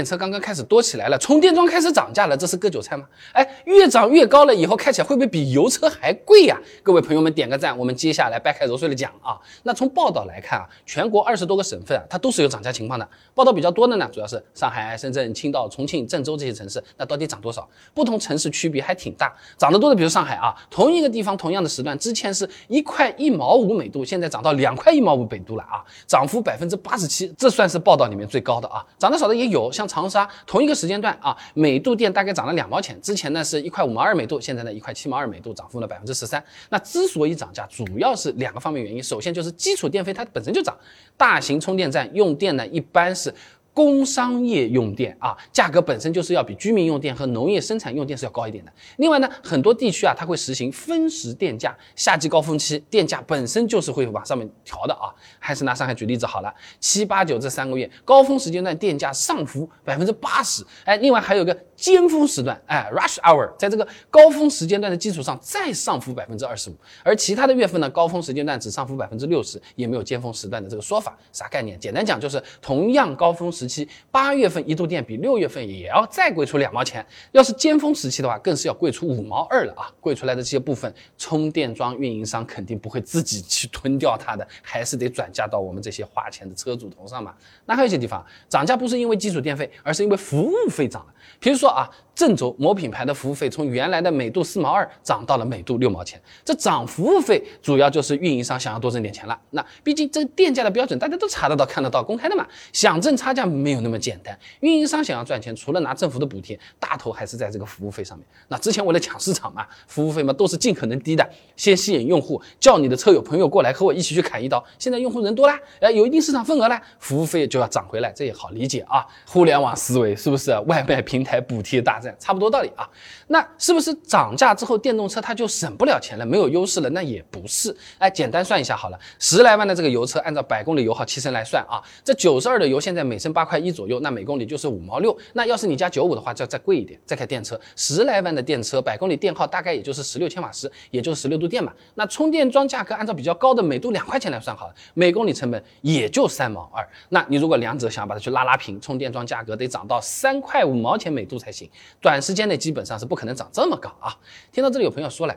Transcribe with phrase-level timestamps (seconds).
[0.00, 3.04] 电车刚刚开始多起来了，充电桩开始涨价了，这是割韭菜吗？
[3.34, 6.58] 哎，越涨越高了，以后开起来会不会比油车还贵呀？
[6.82, 9.38] 各位朋友们点个赞，我们接下来掰开揉碎了讲啊。
[9.62, 13.06] 那从报道来看啊，全国二十多个省份啊，它都是有涨价情况的。
[13.34, 17.68] 报道比较多的呢，主要是上海、深圳、青岛、重庆、郑州这些城市，那到底涨多少？
[17.92, 19.30] 不同城市区别还挺大。
[19.58, 28.82] 涨得多的，比如上海啊，同一个地方同样的时段，之前是一块一毛五每度，现在涨到两块一毛五每度了啊，涨幅百分之八十七，这算是报道里面最高的啊。
[28.98, 29.89] 涨得少的也有，像。
[29.90, 36.42] 长沙同一个时间段啊，每度电大概涨了两毛钱，之前呢是一块五毛二每度，现在呢一块七毛二每度，涨幅了百分之十三。
[36.68, 40.76] 那之所以涨价，主要是两个方面原因，首先就是基础电费它本身就涨，
[41.16, 43.34] 大型充电站用电呢一般是。
[43.72, 48.72] 工商业用电啊，价格本身就是要比居民用电和农业生产用电是要高一点的。
[48.96, 55.14] 另外呢，很多地区啊，它会实行分时电价，夏季高峰期电价本身就是会往上面调的啊。
[55.38, 61.56] 还是拿上海举例子好了，七八九这三个月高峰时间段电价上浮百分之八十，哎，另外还有个。
[61.80, 71.80] 尖峰时段，哎，rush hour，在这个高峰时间段的基础上再上浮百分之二十五，而其他的月份呢，高峰时间段只上浮百分之六十，也没有尖峰时段的这个说法，啥概念？
[71.80, 79.90] 简单讲就是同样高峰时期，八月份一度电比六月份也要再贵出两毛钱，要是尖峰时期的话，更是要贵出五毛二了啊！
[80.00, 87.34] 贵出来的这些部分，充电桩运营商肯定不会自己去吞掉它的，还是得转嫁到我们这些花钱的车主头上嘛。
[87.64, 91.69] 那还有一些地方涨价不是因为基础电费，而是因为服务费涨了，比如说。
[91.70, 91.90] 啊，
[92.20, 99.40] 郑州某品牌的服务费从原来的每度四毛二涨到了每度六毛钱，这涨服务费主要就是运营商想要多挣点钱了。
[99.52, 104.38] 那毕竟这个电价的标准大家都查得到、看得到、公开的嘛，想挣差价没有那么简单。
[104.60, 108.26] 运营商想要赚钱，除了拿政府的补贴，大头还是在这个服务费上面。
[108.48, 114.62] 那之前为了抢市场嘛，服务费嘛都是尽可能低的，先吸引用户，叫你的车友朋友过来和我一起去砍一刀。
[114.78, 119.06] 现在用户人多啦，哎，有一定市场份额啦，服务费就要涨回来，这也好理解啊。
[119.26, 120.50] 互联网思维是不是？
[120.66, 121.30] 外卖平台。
[121.40, 122.88] 补贴大战差不多道理啊，
[123.28, 126.90] 那是不是涨价之后电动车它就省不了钱了，没有优势了？
[126.90, 127.74] 那也不是。
[127.98, 135.16] 哎，简单算一下好了，十来万的这个油车，按照百公里油耗七升来算啊，这九十二的油现在每升八块一左右，那每公里就是五毛六。
[135.34, 136.98] 那要是你加九五的话，就要再贵一点。
[137.04, 141.70] 再开电车，十来万的电车，百公里电耗大概也就是十六千瓦时，也就是十六度电嘛。
[141.94, 146.88] 那充电桩价格按照比较高的每度两块钱来算好了，每公里成本也就三毛二。
[147.10, 151.50] 那你如果两者想要把它去拉拉平，充电桩价格得涨到三块五毛钱每度才。
[151.50, 151.68] 行，
[152.00, 154.16] 短时间内基本上是不可能涨这么高啊！
[154.50, 155.36] 听到这里，有朋友说了，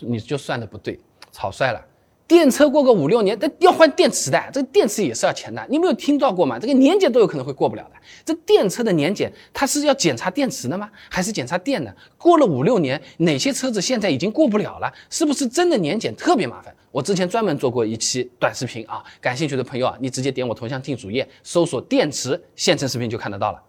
[0.00, 0.98] 你就算的不对，
[1.32, 1.84] 草率了。
[2.28, 5.66] 电车过个五六年，那要换电池的，这个电池也是要钱的。
[5.70, 6.58] 你没有听到过吗？
[6.58, 7.92] 这个年检都有可能会过不了的。
[8.22, 10.90] 这电车的年检，它是要检查电池的吗？
[11.08, 11.92] 还是检查电呢？
[12.18, 14.92] 过了五六年，哪些车子现在已经过不了了？
[15.08, 16.72] 是不是真的年检特别麻烦？
[16.92, 23.62] 我之前专门做过一期短视频啊，感兴趣的朋友啊，你直接点我头像进主页，搜索电池，现成视频就看得到了。